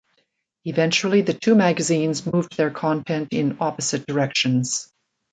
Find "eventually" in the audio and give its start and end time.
0.65-1.21